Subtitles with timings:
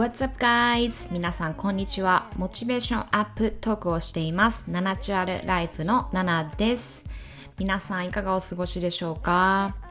[0.00, 1.12] What's up guys?
[1.12, 2.30] 皆さんこんにちは。
[2.38, 4.64] モチベーションアップトークをしています。
[4.70, 7.04] ナナチュアルライフのナナです。
[7.58, 9.89] 皆さんいかがお過ごしでしょうか？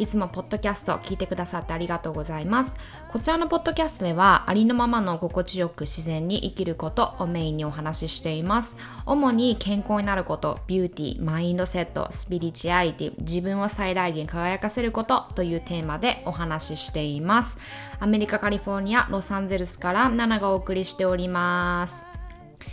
[0.00, 2.74] いつもポッドキャスト聞いてくださってありがとうございます。
[3.10, 8.78] こちらのポッドキャストではありのままの心地よく自然に生きることをメインにお話ししています。
[9.04, 17.58] 主に健康になること、ビューティー、マインドセット、スピリチュアリティ、自分を最大限輝かせることというテーマでお話ししています。
[17.98, 22.06] アメリカ・カリフォルニア、ロサンゼルスからナナがお送りしております。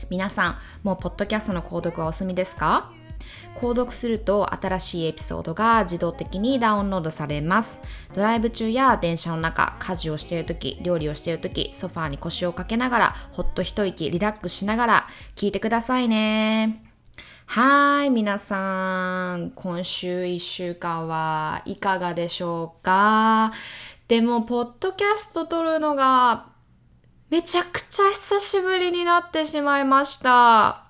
[0.10, 2.94] 皆さん、もうポッドキャストの購読はお済みですか？
[3.56, 7.82] 購読すると新しいエピソードが自動的にダウンロードされます。
[8.14, 16.84] ドライブ中や電車の中、家事をしている時、料理をしている時、ソファーに腰をかけながら、ほっと一息リラックスしながら聞いてくださいね。
[17.48, 19.52] はい、皆さん。
[19.56, 23.54] 今週1週間はいかがでしょうか？
[24.08, 26.48] でも、ポッドキャスト撮るのが
[27.30, 30.84] めちゃくちゃ久しぶりになってしまいました。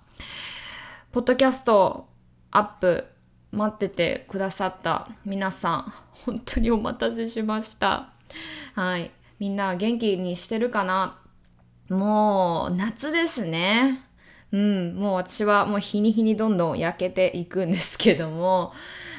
[1.12, 2.08] ポッドキャスト
[2.52, 3.06] アップ
[3.52, 5.94] 待っててくださった皆さん、
[6.26, 8.10] 本当にお待たせしました。
[8.74, 9.12] はい。
[9.40, 11.20] みんな元気にしてるかな？
[11.90, 14.04] もう夏ですね。
[14.52, 18.74] うん、もう私はもう日に日にどんどん焼けていくんですけども、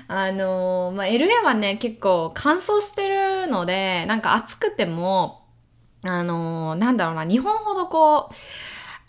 [0.09, 5.47] あのー、まあ、LA はね、結構乾燥してるので、なんか暑くても、
[6.03, 8.35] あのー、なんだろうな、日本ほどこう、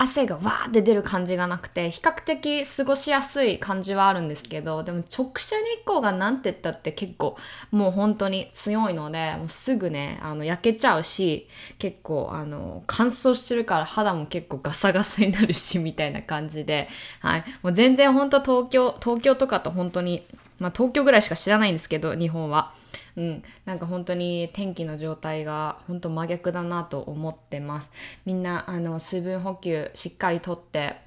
[0.01, 7.35] 汗がわーって出る感じがなくて、比較的過ごしやすい感じはあるんですけど、でも直射日光がなんて言ったって結構
[7.71, 16.87] もう本当に強いので、もうすぐね、あの焼けちゃうし、結構あの乾燥してるから肌も結構ガサガサになるし、みたいな感じで、
[17.19, 17.43] はい。
[17.61, 20.25] もう全然本当東京、東京とかと本当に
[20.59, 22.71] まあ東京ぐらいしか知らないんですけど、日本は。
[23.15, 23.43] うん。
[23.65, 27.91] なんか本当に天気の状態が本当真逆だなと思ってます。
[28.25, 30.97] みんな、あの、水分補給しっかりとって、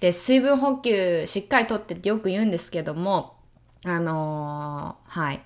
[0.00, 3.36] で、水分補給しっかりとってってよく言うんですけども、
[3.84, 5.42] あのー、はい。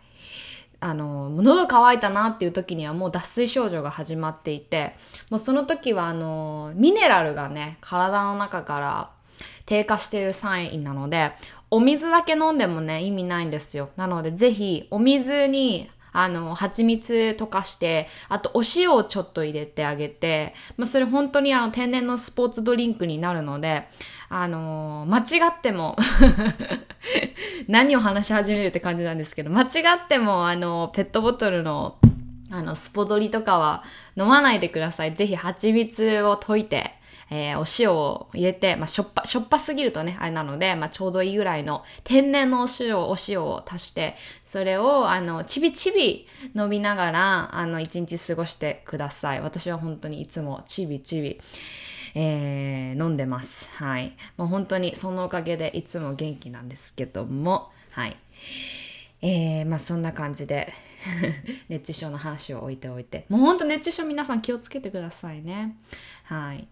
[0.80, 4.94] あの、喉乾いたなっていう時にはもう脱水症状が始まっていて、
[5.30, 9.10] もうその時はあの、ミネラルがね、体の中から
[9.66, 11.32] 低下しているサインなので、
[11.70, 13.90] お水だけ飲んでもね、意味ないんですよ。
[13.96, 23.86] なので、ぜひ、お水に、あの、蜂蜜溶かして、あとお塩をちょっと入れてあげて、まあ、それ本当にあの、天然のスポーツドリンクになるので、
[24.28, 25.96] あのー、間違っても
[27.68, 31.98] 何を話し始めるって感じなんですけど、間違っても、あの、ペットボトルの、
[32.50, 33.84] あの、スポドリとかは
[34.16, 35.14] 飲まないでください。
[35.14, 36.97] ぜひ蜂蜜を溶いて、
[37.30, 49.40] えー、お塩を入れて、まあ、しょっぱ、しょっぱすぎるとね、あれなので、まあ、ちょうどいいぐらいの天然のお塩、お塩を足して、それを、あの、ちびちび飲みながら、あの、一日過ごしてください。
[49.40, 51.40] 私は本当にいつもちびちび、
[52.14, 53.68] えー、飲んでます。
[53.74, 54.16] はい。
[54.36, 58.16] もう本当にそのおかげでいつも元気なんですけども、はい。
[59.20, 60.72] えー、まあそんな感じで
[61.68, 63.26] 熱中症の話を置いておいて。
[63.28, 65.76] もうほんと熱中症皆さん気をつけてくださいね。
[66.24, 66.68] はい。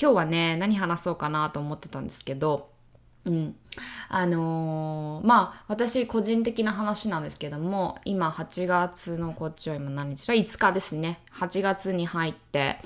[0.00, 2.75] 今日はね、何話そうかなと思ってたんですけど、
[3.26, 3.56] うん。
[4.08, 11.18] あのー、まあ、私個人的な話なんですけども、今8月のこっちは今何日だ ?5 日ですね。
[11.38, 12.78] 8月に入って、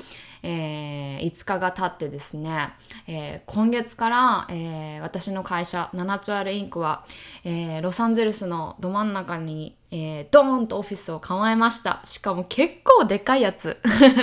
[0.42, 2.70] えー、5日が経ってですね、
[3.06, 7.04] えー、今月から、えー、私の会社、ナナチュラルインクは、
[7.44, 12.00] え、ロサンゼルスのど真ん中に、え、ドーンとオフィスを構えました。
[12.04, 13.78] しかも結構でかいやつ。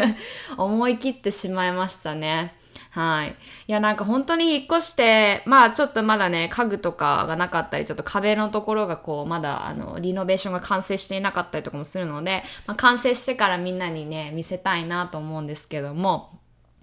[0.58, 2.57] 思い切ってしまいましたね。
[2.98, 3.36] はい。
[3.68, 16.40] いや、なんか本当に引っ越して、まあちょっとまだね、家具とかがなかったり、ちょっと壁のところがこう、まだあの、リノベーションが完成していなかったりとかもするので、まあ、完成してからみんなにね、見せたいなと思うんですけども、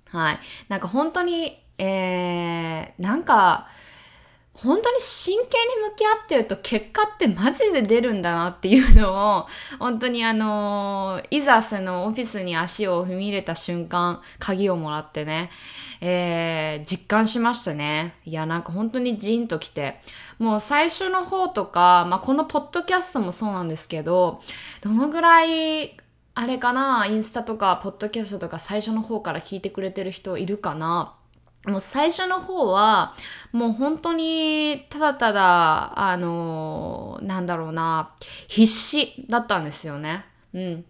[0.07, 0.39] はい。
[0.69, 3.67] なんか本当に、えー、なんか、
[4.55, 9.47] 本当に真剣に向き合ってると結果ってマジで出るんだなっていうのを、
[9.81, 15.51] 本当にあのいざそのオフィスに足を踏み入れた瞬間、鍵をもらってね、
[16.01, 18.15] えー、実感しましたね。
[18.25, 20.01] いや、なんか本当にジーンと来て、
[20.39, 24.41] もう最初の方とか、まあ、このポッドキャストもそうなんですけど、
[24.83, 25.97] どのぐらい
[26.35, 31.15] あれかなインスタとか、ポッドキャストとか最初の方から聞いてくれてる人いるかな
[31.67, 33.15] もう最初の方は、
[33.53, 38.15] もう本当に、ただただ、あの、なんだろうな、
[38.49, 40.27] 必死だったんですよね。
[40.53, 40.85] うん。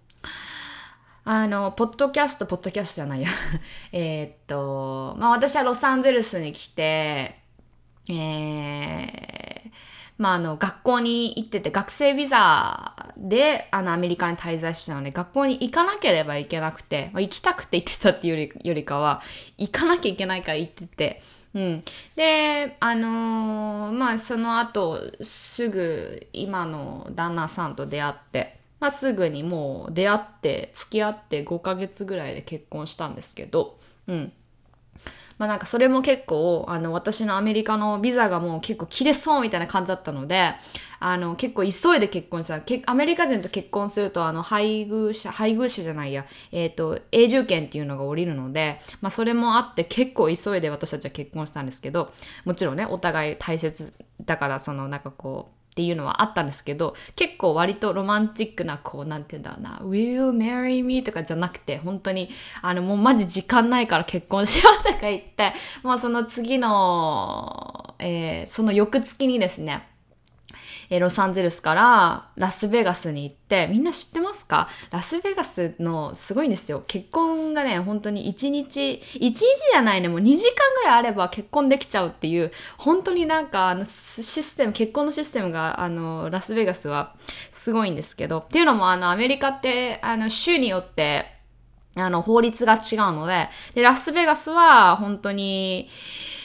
[1.25, 3.29] あの、ポッドキャスト、ポッドキャストじゃないや。
[3.93, 7.41] えっと、まあ私はロサンゼルスに来て、
[8.09, 9.70] えー、
[10.17, 19.23] まあ、あの、学校に行ってて、学生ビザで、あの、アメリカに滞在してたので、学校に行かなければいけなくて、まあ、行きたくて行ってたっていうよりよりかは、
[19.59, 21.23] 行かなきゃいけないから行ってて、
[21.55, 21.85] うん。
[22.15, 34.33] で、あのー、まあ、その後、すぐ、今の旦那さんと出会って、まあ、すぐにもう出会って、付き合って5ヶ月ぐらいで結婚したんですけど、うん。
[35.44, 40.55] まあなんかそれも結構、あの、私のアメリカのビザがもう結構切れそうみたいな感じだったので、
[41.00, 42.62] あの、結構急いで結婚した。
[42.87, 52.11] アメリカ人と結婚すると、あの、配偶者、配偶者じゃないや、えっ、ー、と、永住権っていうのが降りるので、まあそれもあって結構急いで私たちは結婚したんですけど、
[52.46, 53.93] もちろんね、お互い大切
[54.25, 61.03] だから、そのなんかこう、っていうのはあったんですけど、結構割とロマンチックな、こう、なんて言うんだろうな、Will you marry me?
[61.03, 62.31] とかじゃなくて、本当に、
[62.62, 69.88] あの、もうマジ時間ないから結婚しようとか言って、もうその次の、えー、その翌月にですね、
[70.91, 74.69] えロサンゼルスからラスベガスに行って、みんな知ってますか？
[74.91, 76.85] ラスベガスのすごいんですよ。
[76.87, 87.15] 結婚がね、本当に1日、1日じゃないね、もう2時間ぐらいあれば結婚できちゃうっていう、本当になんかあのシステム、結婚のシステムがあのラスベガスは
[87.51, 91.27] すごいんですけど、っていうのもあのアメリカってあの州によって
[91.97, 95.89] あの法律が違うので、で、ラスベガスは本当に、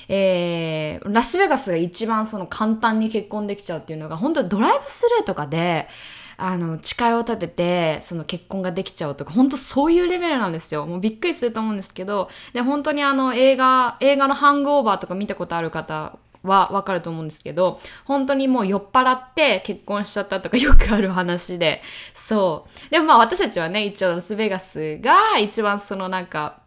[0.10, 5.88] えー、ラスベガスが一番その簡単に結婚できちゃうっていうのが、本当ドライブスルーとかで、
[6.36, 10.86] あの、誓いを立てて、その結婚ができちゃうとか、本当そういうレベルなんですよ。
[10.86, 21.82] もうびっくりすると思うんですけど、で、本当にあの、映画、映画のハングオーバーとか見たことある方はわかると思うんですけど、本当にもう酔っ払って結婚しちゃったとかよくある話で、
[22.14, 22.90] そう。
[22.90, 26.62] でもまあ私たちはね、一応ラスベガスが一番そのなんか、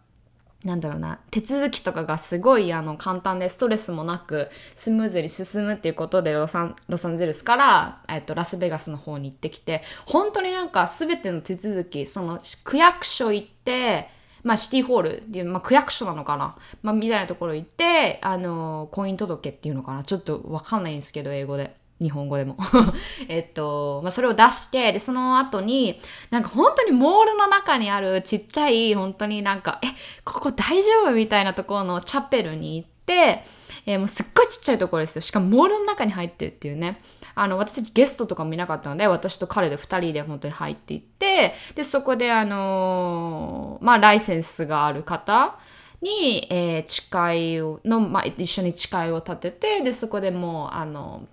[0.65, 14.09] なんだろうな、手続きとかがすごいあの簡単でストレスもなくスムーズに進むっていうことでロサンロサンゼルスから、えっと、ラスベガスの方に行ってきて、本当になんか全ての手続き、その区役所行って、
[14.45, 16.57] まあシティホールっていう、まあ区役所なのかな。
[16.83, 20.05] まあみたいなところ行って、あの、婚姻届っていうのかな。
[20.05, 21.75] ちょっとわかんないんですけど、英語で。
[22.03, 22.57] 日本語でも
[23.29, 26.01] えっと、まあ、それを出して、で、その後に、
[26.31, 29.87] なんか本当にモールの中にあるちっちゃい、本当になんか、え、
[30.25, 33.45] ここ大丈夫みたいなところのチャペルに行って、
[33.87, 35.23] えー、もうすっごいちっちゃいところですよ。
[35.23, 37.01] しかもモールの中に入ってるっていうね。
[37.35, 45.57] あの、私たちゲストとかもいなかったので、私と彼で二人で本当に入っていって、で、そこであのー、まあ、ライセンスがある方、
[46.03, 51.29] に、えー、誓い、の、まあ、一緒に誓いを立てて、で、そこでもう、あの、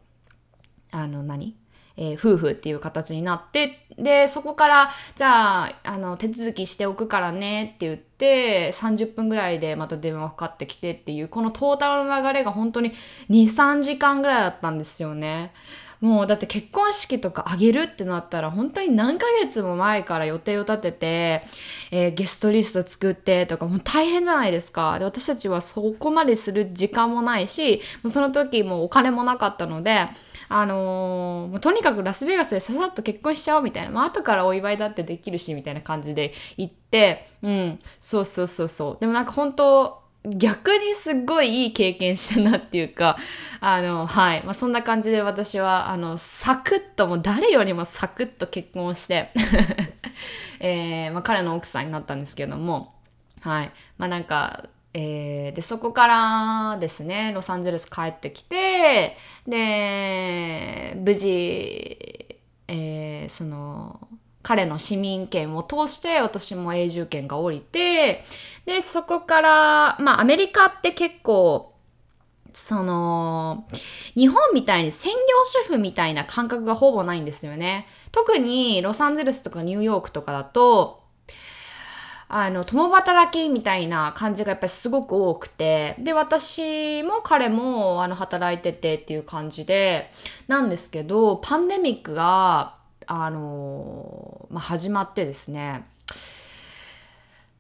[0.91, 1.55] あの何、
[1.97, 12.93] えー、夫婦っていう形になって、で、そこから、じゃあ、あの、手続きしておくからねって言って、30分ぐらいでまた電話かかってきてっていう、このトータルの流れが本当に
[13.29, 15.51] 2、3時間ぐらいだったんですよね。
[16.01, 21.43] もうだって結婚式とかあげるってなったら本当に何ヶ月も前から予定を立てて、
[21.91, 24.97] えー、ゲストリスト作ってとかもう大変じゃないですか。
[24.97, 30.07] で、私たちはそこまでする時間もないし、もうその時もお金もなかったので、
[30.49, 38.97] あのー、とにかくラスベガスでささっと結婚しちゃおうみたいな、まあ後からお祝いだってできるしみたいな感じで行って、うん、そうそうそうそう。
[38.99, 43.17] でもなんか本当逆にすっごいいい経験したなっていうか、
[43.61, 44.43] あの、はい。
[44.43, 49.29] まあ、そんな感じで私は、あの、サクッと、もう誰よりもサクッと結婚して
[50.59, 52.95] えー、まあ、彼の奥さんになったんですけども、
[53.41, 53.71] はい。
[53.97, 59.17] まあ、なんか、えー、で、そこからですね、ロサンゼルス帰ってきて、
[59.47, 64.07] で、無事、えー、その、
[64.41, 68.23] 彼の市民権を通して私も永住権が降りて、
[68.65, 71.73] で、そこから、まあアメリカって結構、
[72.53, 73.67] その、
[74.15, 75.17] 日本みたいに専業
[75.65, 77.87] 主婦みたいな感覚がほぼないんですよね。
[78.11, 80.98] 特にロサンゼルスとかニューヨークとかだと、
[82.29, 90.11] あの、共働きみたいな感じがやっぱりすごく多くて、で、私も彼も、あの、働いててっていう感じで、
[90.47, 92.75] なんですけど、パンデミックが、
[93.11, 95.83] あのまあ、始まってですね、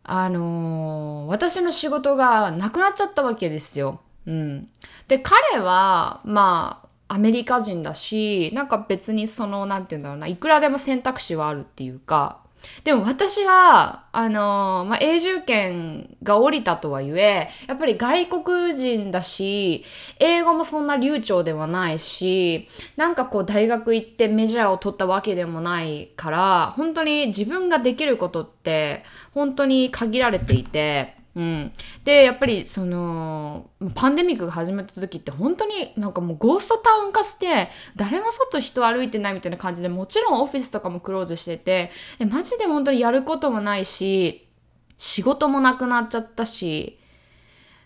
[0.03, 3.99] あの私の仕事がなくなっちゃったわけですよ。
[4.27, 4.69] うん。
[5.07, 12.41] で、彼は、まあ、アメリカ人だし、なんか別にその、なんて言うんだろうな、いくらでも選択肢はあるっていうか、
[12.83, 19.83] でも私は、あのー、まあ、永住権が降りたとはいえ、やっぱり外国人だし、
[20.19, 31.71] 英語もそんな流暢ではないし、なんかこう大学行ってメジャーを取ったわけでもないから、本当に自分ができることって、本当に限られていて、うん。
[32.03, 44.49] で、やっぱりその、パンデミックが始まった時って本当になんかもうゴーストタウン化して、誰も外人歩いてないみたいな感じで、もちろんオフィスとかもクローズしてて、でマジで本当にやることもないし、
[44.97, 46.99] 仕事もなくなっちゃったし、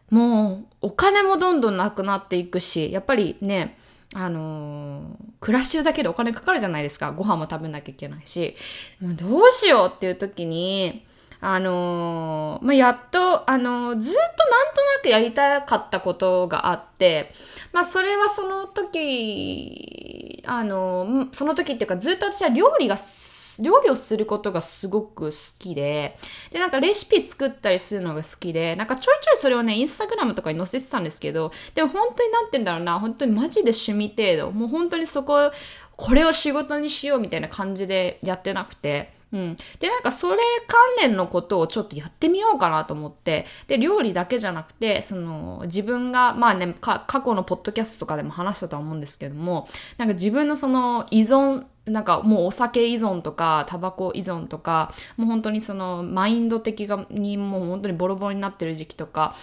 [0.10, 3.78] もうお金もどんどんなくなっていくし、やっぱりね、
[4.16, 7.12] あのー、暮らしてるだけでお金かかるじゃないですか。
[7.12, 8.56] ご飯も食べなきゃいけないし。
[9.00, 11.06] もうどうしようっていう時に、
[11.46, 17.34] あのー、まあ、やっと、あのー、ずっとなんとなくやりたかったことがあって、
[17.74, 22.96] まあ、それはその時、あのー、その時っていうかずっと私は料理が
[23.60, 26.18] 料理をすることがすごく好きで、
[26.52, 35.52] で、なんかレシピ作ったりするのが好きで、なんかちょいちょいそれをね、インスタグラムとかに載せてたんですけど、でも本当になんて言うんだろうな、本当にマジで趣味程度、もう本当にそこ、
[35.98, 39.58] これを仕事にしようみたいな感じでやってなくて、うん。
[39.80, 40.38] で、なんかそれ
[40.68, 59.36] 関連のことをちょっとやってみようかなと思って、で、料理だけじゃなくて、その、自分が、まあね、過去のポッドキャストとかでも話したとは思うんですけども、なんか自分のその依存、なんかもうお酒依存とか、タバコ依存とか、もう本当にそのマインド的にもう本当にボロボロになってる時期とか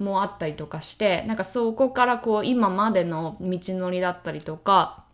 [0.00, 5.05] もあったりとかして、なんかそこからこう今までの道のりだったりとか、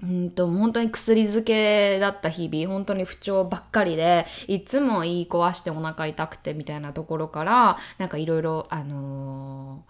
[0.00, 9.84] うんと、本当に薬漬けだった日々、本当に不調ばっかりで、いつも言い壊してお腹痛くてみたいなところから、なんかいろいろ、あの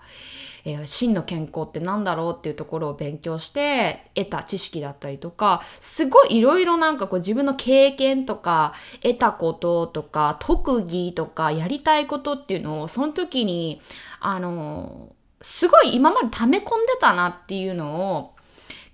[0.65, 8.73] ー、えー、真の健康って何だろうっていうところを勉強して得た知識だったりとか、すごいいろいろなんかこう自分の経験とか、
[9.03, 13.83] 得たこととか、特技とか、やりたいことっていうのを、その時に、
[14.21, 18.38] あのー、すごい今まで溜め込んでたなっていうのを、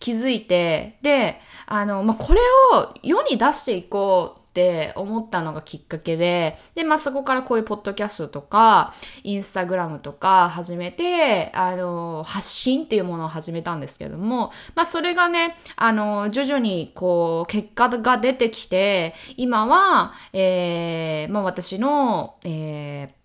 [0.04, 2.40] 気づいて、で、あの、まあ、これ
[2.74, 8.92] を世に出していこうって思ったのがきっかけで、で、まあ、そこからこういうポッドキャストとか、
[9.22, 23.23] インスタグラムとか始めて、あの、発信っていうものを始めたんですけれども、まあ、それがね、あの、徐々にこう、結果が出てきて、今は、えー、まあ、私の、えー、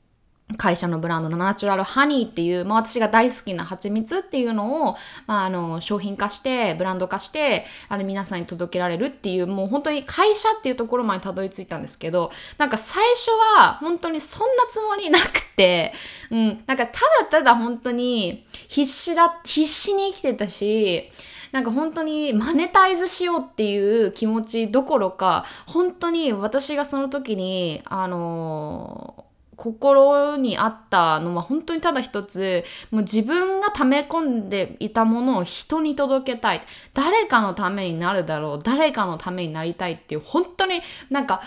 [0.57, 4.95] 会社のブランドのナチュラルハニーっていう、まあ私が大好きな蜂蜜っていうのを、
[5.27, 15.93] まああの、商品化して、ブランド化して、あの皆さんに届けられるっていう、もう本当に会社っていうところまでたどり着いたんですけど、なんか最初は本当にそんなつもりなくて、
[16.31, 21.11] うん、なんかただただ本当に必死だ、必死に生きてたし、
[21.51, 29.18] なんか本当にマネタイズしようっていう気持ちどころか、本当に私がその時に、あの
[29.59, 36.61] 心にあったのは本当にただ一つ、もう自分が溜め込んでいたものを人に届けたい。
[36.93, 38.63] 誰かのためになるだろう。
[38.63, 41.41] 誰かのためになりたいっていう、本当になんか、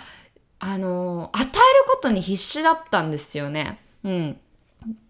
[0.59, 1.55] あの、与える
[1.89, 3.81] ことに必死だったんですよね。
[4.05, 4.41] うん。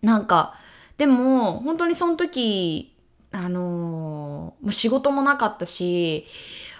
[0.00, 0.54] なんか、
[0.96, 2.94] でも、本当にその時、
[3.32, 6.24] あのー、仕事もなかったし、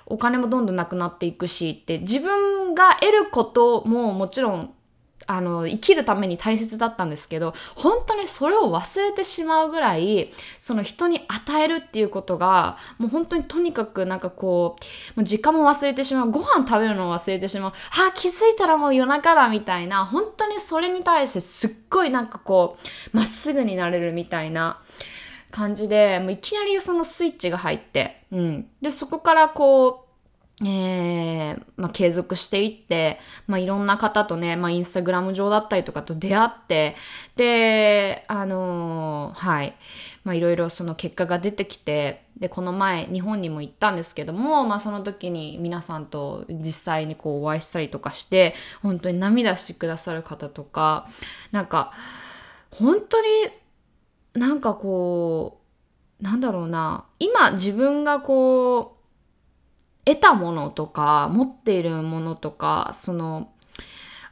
[0.07, 4.73] お金もどんどんなくなっていくしって、自分が得ることももちろん
[5.33, 14.77] あの、生きるために大切だったんですけど、本当にそれを忘れてしまうぐらい、その人に与えるっていうことが、もう本当にとにかくなんかこ
[15.17, 22.77] う、もう時間も忘れてしまう、ご飯食べるのを忘れてしまう、はあ、気づいたらもう夜中だみたいな、本当にそれに対してすっごいなんかこ
[23.13, 24.81] う、まっすぐになれるみたいな、
[25.53, 28.67] 感じで、もういきなりそのスイッチが入って、うん。
[28.81, 30.12] で、そこからこう、
[30.65, 36.95] えー、まあ、継続していって、まあ、いろんな方とね、まあ、インスタグラム上だったりとかと出会って、
[37.35, 39.75] で、あのー、はい。
[40.25, 51.09] まあ、いろいろその結果が出てきて、で、この前、日本にも行ったんですけども、まあ、その時に皆さんと実際にこうお会いしたりとかして、本当に涙してくださる方とか、
[51.51, 51.93] なんか、
[52.71, 53.29] 本当に
[54.35, 55.59] なんかこ
[56.21, 58.92] う、なんだろうな、今自分がこう、
[60.05, 63.53] 得たものとか、持っているものとか、その、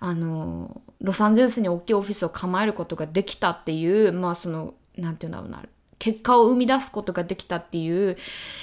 [0.01, 5.63] あの、ロサンゼルスに大きいオフィスを構えることができたっていう、まあその、なんていうんだろうな、
[5.99, 8.17] 結果を生み出すことができたっていう、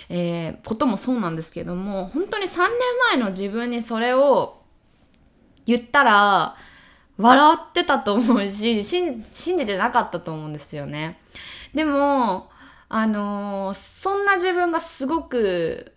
[0.09, 2.69] えー、こともそうなんですけども、本当に3年
[3.11, 4.61] 前の自分にそれを
[5.65, 6.55] 言ったら、
[7.17, 11.19] 笑ってたと思うし、信じてなかったと思うんですよね。
[11.73, 12.49] でも、
[12.89, 15.93] あのー、そんな自分がすごく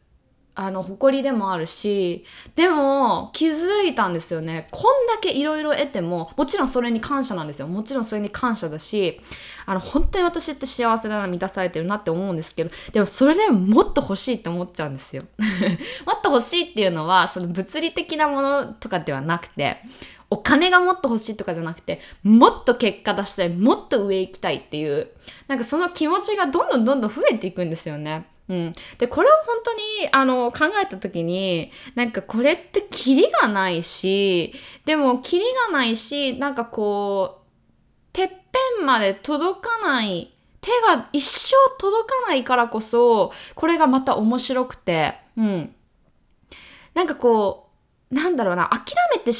[0.55, 2.25] あの、誇りでもあるし、
[2.57, 4.69] でも、気づいたんですよね。
[4.71, 7.69] こんだけいろいろ得ても、もちろんそれに感謝なんですよ。
[7.69, 9.21] もちろんそれに感謝だし、
[9.67, 15.23] あの、本当に私って幸せだな、満たされてるなって思うんですけど、でもそれでももっと欲しいって思っちゃうんですよ。
[16.05, 19.83] もっと欲しいっていうのは、その物理的なものとかではなくて、
[20.31, 25.09] お金がもっと欲しいとかじゃなくて、もっと結果出したい、もっと上行きたいっていう、
[25.49, 28.27] なんかその気持ちがどんどんどんどん増えていくんですよね。
[28.51, 28.73] うん。
[28.99, 29.81] で、これを本当に、
[30.11, 34.53] あの、考えた時に、なんかこれってキリがないし、
[34.85, 38.35] でもキリがないし、なんかこう、てっぺ
[38.83, 45.75] んまで届かない、手が一生届かないからこそ、これがまた面白くて、うん。
[46.93, 47.69] なんかこ
[48.11, 49.31] う、なんだろうな、諦めて、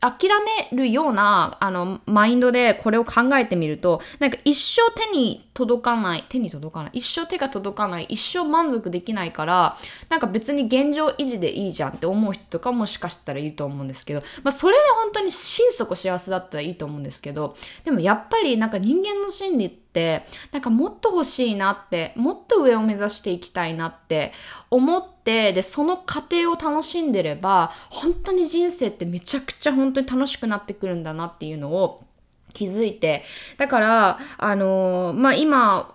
[0.00, 0.30] 諦
[0.72, 9.76] めるような、あの、マインドでこれを考えてみると、なんか一生手に届かない、手に届かない、一生手が届かない、一生満足できないから、
[10.08, 24.32] なんか別に現状維持でいいじゃんって思う人とかもしかしたらいると思うんですけど、まあそれで本当に心底幸せだったらいいと思うんですけど、でもやっぱりなんか人間の心理って、なんかもっと欲しいなって、もっと上を目指していきたいなって
[24.70, 32.02] 思って、で、その過程を楽しんでれば、本当に人生ってめちゃくちゃ本当に楽しくなってくるんだなっていうのを
[32.54, 33.22] 気づいて、
[33.58, 35.94] だから、あのー、まあ、今、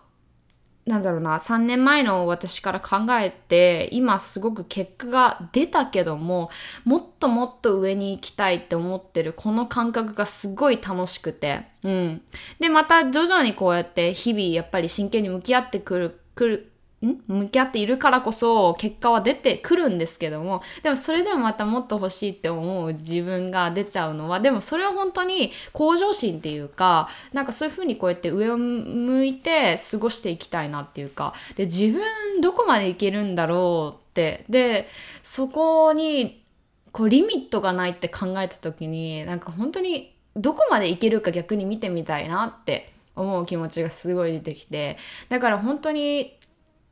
[0.89, 6.49] なんだろうな、3年前の私から考えて、今すごく結果が出たけども、
[6.83, 12.21] もっともっと上に行きたいって思ってるこの感覚がすごい楽しくて、うん。
[12.59, 16.68] で、また徐々にこうやって日々やっぱり真剣に向き合ってくる、くる、
[17.07, 17.17] ん？
[17.27, 20.61] 向き合っているからこそ結果は出てくるんですけども。
[20.83, 31.33] でもそれでもまたもっと欲しいって思う自分が出ちゃうのはでもそれは本当に向上心っていうかなんかそういうふうにこうやって上を向いて過ごしていきたいなっていうか。
[31.55, 34.45] で自分どこまでいけるんだろうって。
[34.49, 34.87] で
[35.23, 36.43] そこに
[36.91, 44.97] こうリミットがないって考えた時になんか本当にどこまでいけるか逆に見てみたいなって思う気持ちがすごい出てきて。
[45.29, 46.35] だから本当に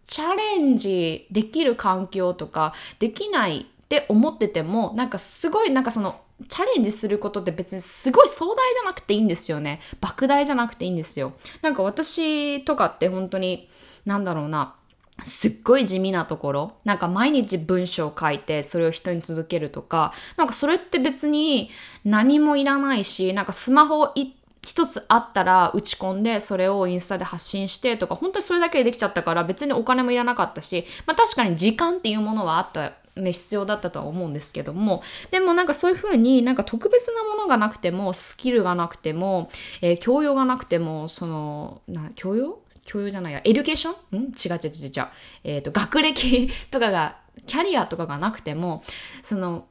[0.07, 9.81] チャレンジできる環境とかできないって思っててもなんかすごいなんかそのチャレンジすることって別にすごい壮大じゃなくていいんですよね。
[10.01, 11.33] 莫大じゃなくていいんですよ。
[11.61, 13.69] なんか私とかって本当に
[14.05, 14.75] なんだろうな。
[15.23, 16.73] すっごい地味なところ。
[16.85, 21.71] なんか毎日文章を書いてそれを人に届けるとか、なんかそれって別に
[22.05, 24.36] 何もいらないし、なんかスマホ一
[24.67, 35.01] 一つあったら打ち込んで、それをインスタで発信してとか、本当にそれだけでできちゃったから別にお金もいらなかったし、まあ確かに時間っていうものはあったね、必要だったとは思うんですけども、
[35.31, 39.49] でもなんかそういう風になんか特別なものがなくても、スキルがなくても、
[39.81, 42.59] えー、教養がなくても、その、な、教養？
[42.83, 44.23] 教養じゃないや、 education ん？
[44.25, 45.07] 違う違う違う違う。
[45.43, 48.83] えっ、ー、と、学歴とかが、キャリアとかがなくても、
[49.23, 49.65] その、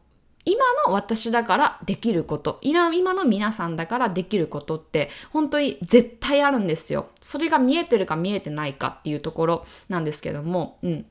[0.46, 7.08] 今の私だからできること、今の皆さんだからできることって本当に絶対あるんですよ。
[7.20, 11.06] それが見えてるか見えてないかっていうところなんですけども、うん。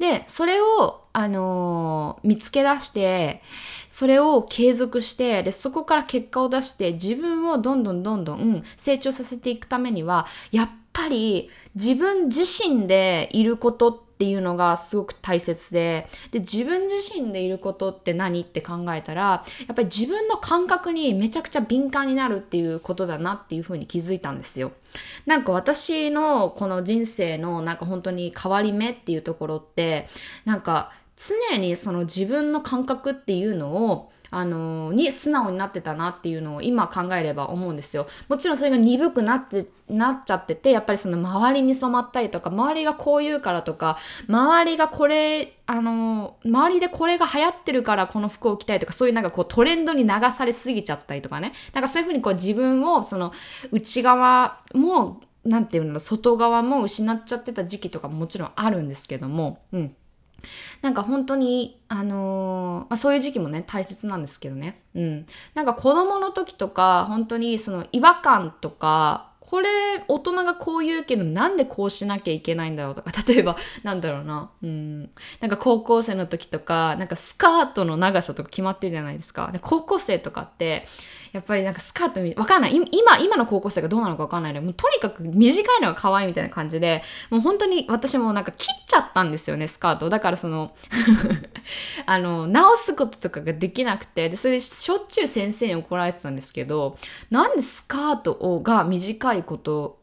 [0.00, 3.42] で、それを、あのー、見つけ出して、
[3.88, 24.70] それを継続して、で、そこから結果を出して、自分をどんどんどんどん成長させていくためには、やっぱり自分自身でいることってっていうのがすごく大切で、で、自分自身でいることって何って考えたら、やっぱり自分の感覚にめちゃくちゃ敏感になるっていうことだなっていうふうに気づいたんですよ。
[25.26, 30.06] なんか私のこの人生のなんか本当に変わり目っていうところって、
[30.44, 38.06] なんか常にその自分の感覚っていうのをあの、に素直になってたなっていうのを今考えれば思うんですよ。
[38.28, 51.52] もちろんそれが鈍くなって、なっちゃってて、やっぱりその周りに染まったりとか、周りがこう言うからとか、周りがこれ、あの、周りでこれが流行ってるからこの服を着たいとか、そういうなんかこうトレンドに流されすぎちゃったりとかね。
[51.74, 53.32] なんかそういうふうにこう自分をその
[53.70, 59.94] 内側も、なんていうの、外側も失っちゃってた時期とかももちろんあるんですけども、うん。
[60.80, 64.82] なんか本当に、あのー、まあ、そういう時期もね、大切なんですけどね。
[64.94, 65.26] うん。
[65.54, 69.68] なんか子供の時とか、本当にその違和感とか、これ、
[70.08, 79.50] 大人がこう言うけど、なんでこうしなきゃいけないんだろうとか、 例えば、なんだろうな、うん、なんか高校生の時とか、なんかスカートの長さとか決まってるじゃないですか。
[79.52, 80.86] で高校生とかって、
[81.32, 82.74] やっぱりなんかスカートみわかんない。
[82.74, 90.10] 今、今の高校生がどうなのかわかんないで、もうとにかく短いのが可愛いみたいな感じで、もう本当に私もなんか切っちゃったんですよね、スカート。
[90.10, 90.74] だからその
[92.04, 96.98] あの、直すこととかができなくて、で、それでしょっちゅう先生に怒られてたんですけど、
[97.30, 100.01] なんでスカートをが短いこと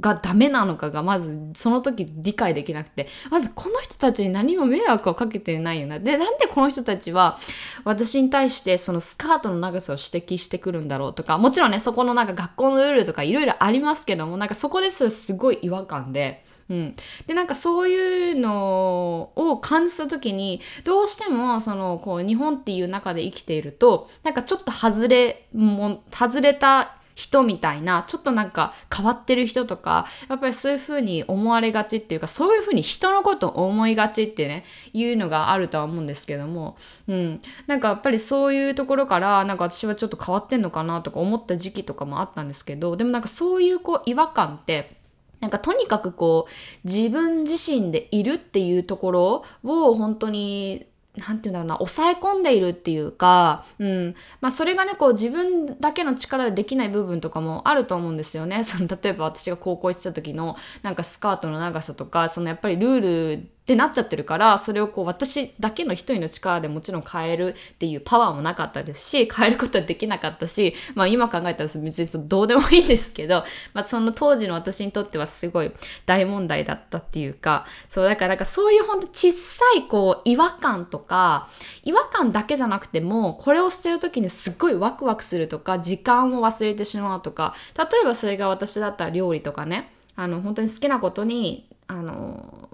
[0.00, 5.98] がダメなのかがまずその時理解できなくて、まずこの人たちに何も迷惑をかけてないよな。
[5.98, 7.38] で、なんでこの人たちは
[7.84, 16.94] 私に対してそのスカートの長さを指摘してくるんだろうとか、もちろんね、そこのなんか学校のルールとかいろいろありますけども、なんかそこですすごい違和感で、うん。
[17.26, 36.76] で、なんかそういうのを感じた時に、どうしても、その、こう、日本っていう中で生きていると、なんかちょっと外れ、も、外れた人みたいな、ちょっとなんか変わってる人とか、やっぱりそういう風に思われがちっていうか、そういう風に人のことを思いがちってね、いうのがあるとは思うんですけども、
[37.08, 37.40] うん。
[37.66, 44.96] なんかやっぱりそういうところから、なんか私はちょっと変わってんのかなとか思った時期とかもあったんですけど、でもなんかそういうこう違和感って、
[45.40, 54.14] なんかとにかくこう自分自身でいるっていうところを本当になんて言うんだろうな、抑え込んでいるっていうか、うん。
[54.40, 58.64] まあそれがね、こう自分だけの力でできない部分とかもあると思うんですよね。
[58.64, 63.00] その例えば私が高校行ってた時のなんかスカートの長さとか、そのやっぱりルー
[63.36, 75.72] ルってなっちゃってるから、それをこう私だけの一人の力でもちろん変えるっていうパワーもなかったですし、変えることはできなかったし、まあ今考えたら別にどうでもいいんですけど、まあその当時の私にとってはすごい
[76.04, 81.48] 大問題だったっていうか、そうだからなんかそういうほんと小さいこう違和感とか、
[81.84, 92.68] 違和感だけじゃなくても、これをしてる時にすっごいワクワクするとか、時間を忘れてしまうとか、例えばそれが私だったら料理とかね、あの本当に好きなことにあの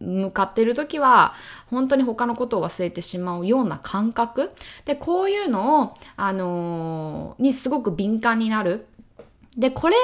[0.00, 1.34] 向かっている時は
[1.66, 4.52] 本当に他のことを忘れてしまうような感覚。
[4.84, 8.86] でこういうのを、あのー、にすごく敏感になる。
[9.56, 9.96] でこれ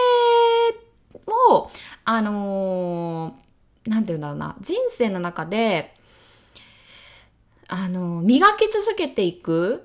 [1.49, 1.71] を
[2.05, 4.57] あのー、て言うんだろうな。
[4.61, 5.95] 人生の中で
[7.69, 9.85] あのー、磨き続けていく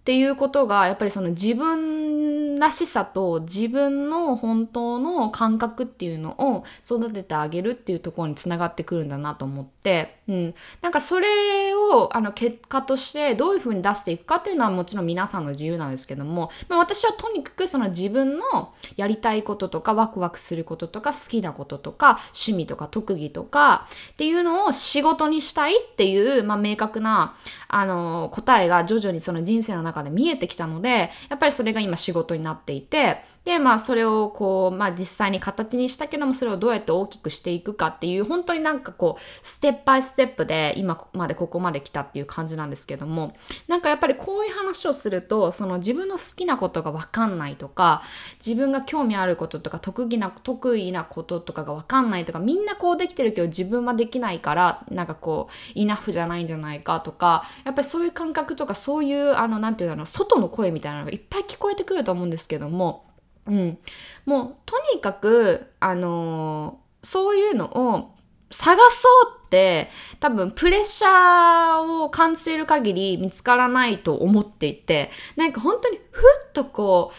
[0.00, 10.54] っていうことがやっぱりその自分らしさと自分の本当の感覚っていうのを育ててあげるっていうところにつながってくるんだなと思って、うん。
[10.82, 27.34] なんかそれをあの結果としてどういうふうに出していくかっていうのはもちろん皆さんの自由なんですけども、まあ、私はとにかくその自分のやりたいこととかワクワクすることとか好きなこととか趣味とか特技とかっていうのを仕事にしたいっていう、まあ、明確な
[27.68, 43.34] あの答えが徐々にその人生の中で見えてきたので、やっぱりそれが今仕事になっていて、で、まあそれをこう、まあ実際に形にしたけども、それをどうやって大きくしていくかっていう、本当になんかこう、ステップバイステップで今までここまで来たっていう感じなんですけども、
[43.66, 48.02] なんかやっぱりこういう話をすると、その自分の好きなことがわかんないとか、
[48.44, 63.09] 自分が興味あることとか、得意な、得意なこととかがわかんないとか、みんなこうできてるけど自分はできないから、なんかこう、イナフじゃないんじゃないかとか、やっぱりそういう感覚とか、そういう、あの、なんていうの、外の声みたいなのがいっぱい聞こえてくると思うんですけども、
[63.46, 63.78] うん。
[64.24, 68.14] もう、とにかく、あのー、そういうのを
[68.50, 77.16] 探そうって、多分プレッシャーを感じている限り見つからないと思っていて、なんか本当にふっとこう、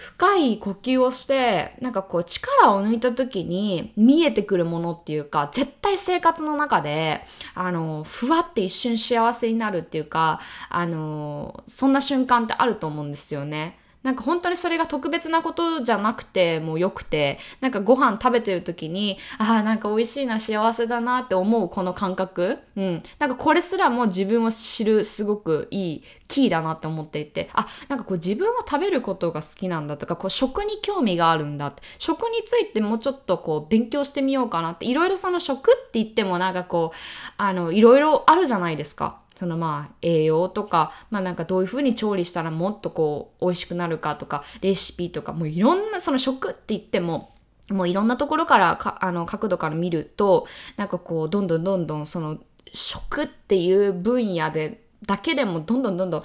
[0.00, 7.20] 深い呼吸をして、なんかこう力を抜いた時に見えてくるものっていうか、絶対生活の中で、
[7.54, 13.78] あの、ふわって一瞬幸せになるっていうか、あの、そんな瞬間ってあると思うんですよね。
[14.02, 22.58] なんか本当にそれが特別なことじゃなくてもう良くて、なんかご飯食べてる時に、ああ、なんか美味しいな、幸せだなって思うこの感覚。
[22.76, 23.02] うん。
[23.18, 36.96] なんかこれすらも自分を知るすごくいいキーだなって思っていて、あ、なんかこう自分は食べることが好きなんだとか、こう食に興味があるんだって、食についてもうちょっとこう勉強してみようかなって、いろいろその食って言ってもなんかこう、
[37.36, 39.18] あの、いろいろあるじゃないですか。
[39.40, 47.32] そのまあ栄養とか、まあなんかどういう風に調理したらもっとこう美味しくなるかとか、レシピとか、もういろんなその食って言っても、
[47.70, 52.38] もういろんなところからか、あの角度から見ると、なんかこうどんどんどんどんその
[52.70, 56.24] 食っていう分野でだけでもどんどんどんどん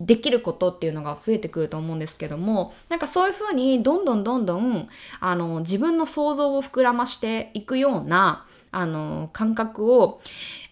[0.00, 4.88] できることっていうのが増えてくると思うんですけどもなんかそういうふうにどんどんどんどん
[5.20, 10.20] あの自分の想像を膨らましていくようなあの感覚を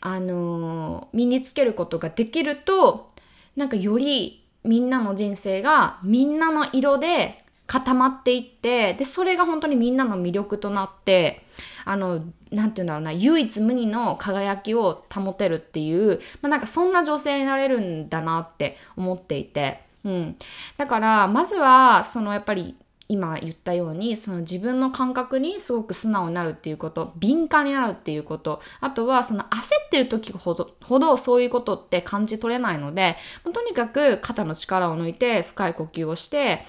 [0.00, 3.10] あの身につけることができると
[3.56, 11.44] なんかよりみんなの人生がみんなの色で固まっていってでそれが本当にみんなの魅力となって
[11.84, 19.82] あのなんて言うんだろうな唯一無二の輝きを保てるっていう、まあ、なんかそんな女性になれるんだなって思っていて。
[20.04, 20.36] うん、
[20.76, 22.76] だからまずはそのやっぱり
[23.08, 33.16] 今言ったようにその自分の感覚にすごく素直になるっていうこと敏感になるっていうことあとはその焦ってる時ほどほどそういうことって感じ取れないので
[33.52, 36.64] とにかく肩の力を抜いて深い呼吸をして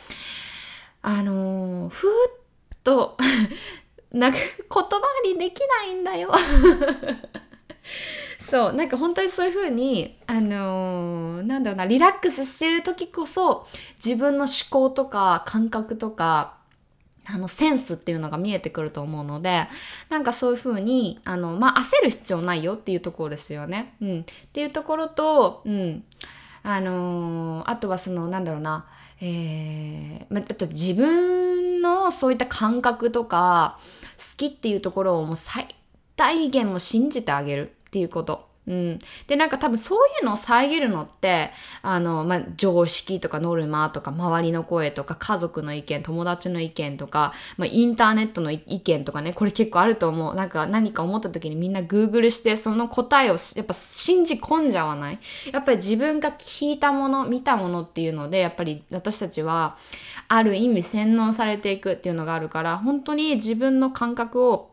[1.02, 3.18] あのー、ふーっと
[4.12, 4.88] なんか言葉
[5.26, 6.32] にできないんだよ。
[8.40, 13.68] そうなんか本当にそういう風にあのー、なんだろうなリラックスしてる時こそ
[14.04, 16.56] 自分の思考とか感覚とか
[17.28, 19.68] あの、センスっていうのが見えてくると思うので、
[20.10, 23.96] なんかそういう風に、あの、まあ、焦る必要ないよっていうところですよね。
[24.00, 24.22] うん。
[24.22, 26.04] っていうところと、うん。
[26.62, 28.86] あのー、あとはその、なんだろうな、
[29.22, 33.80] えー、まあ、あと自分のそういった感覚とか、
[34.18, 35.68] 好きっていうところをもう最
[36.16, 38.50] 大限も信じてあげるっていうこと。
[38.68, 39.00] うん。
[39.28, 50.36] で、なんか多分そういうのを遮るのって、あの、まあ、常識とかノルマとか周りの声とか家族の意見、友達の意見とか、まあ、インターネットの意見とかね、これ結構あると思う。
[50.36, 55.20] なんか何か思った時にみんな Google してその答えをやっぱ信じ込んじゃわない？
[55.54, 59.78] やっぱり自分が聞いたもの、見たものっていうので、やっぱり私たちは
[60.28, 64.72] ある意味洗脳されていくっていうのがあるから、本当に自分の感覚を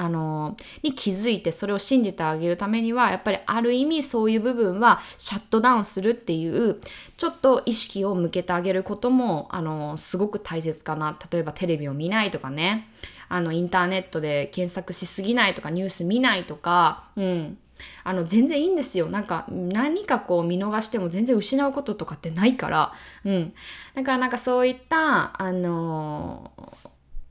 [0.00, 6.76] あの、に気づいてそれを信じてあげるためには、やっぱりある意味そういう部分はシャットダウンするっていう、
[7.16, 11.18] ちょっと意識を向けてあげることも、あの、すごく大切かな。
[11.32, 12.88] 例えばテレビを見ないとかね、
[13.28, 17.58] あの、インターネットで検索しすぎないとか、ニュース見ないとか、うん。
[18.04, 19.08] あの、全然いいんですよ。
[19.08, 22.92] なんか、何かこう見逃しても全然失うこととかってないから、
[23.24, 23.52] うん。
[23.96, 26.52] だからなんかそういった、あの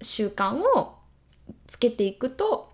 [0.01, 0.96] 習慣を
[1.67, 2.71] つけていくと、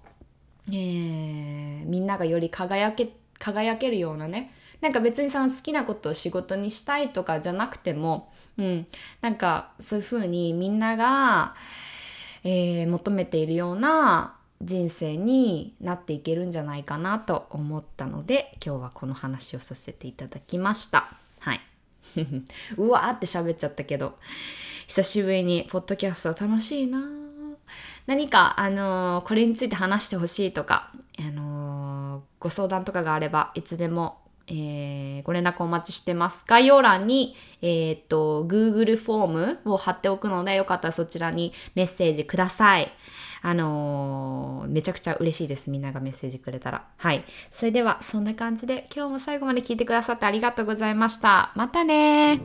[0.69, 8.87] えー、みんながより輝け輝けるようなねなんか別にその好きなことを仕事にしたいとかじゃなくても、うん、
[9.21, 11.55] なんかそういうふうにみんなが、
[12.43, 21.07] えー、求めているような人生になっていけるんじゃないかなと思ったので今日はこの話をさせていただきました。
[21.39, 21.61] はい。
[22.77, 24.17] うわーって喋っちゃったけど
[24.87, 27.22] 久しぶりにポッドキャスト楽しいな
[28.05, 36.43] 何か、あのー、これについて話してほしいとか、あのー、ご相談とかがあれば、いつでも、えー、ご連絡お待ちしてます。
[36.47, 42.91] 概要欄に、えっと、Google フォームを貼っておくので、よかったらそちらにメッセージください。
[43.45, 45.69] あのめちゃくちゃ嬉しいです。
[45.69, 46.85] みんながメッセージくれたら。
[46.97, 47.25] はい。
[47.51, 51.51] それでは、そんな感じで、今日も最後まで聞いてくださってありがとうございました。
[51.55, 52.41] またね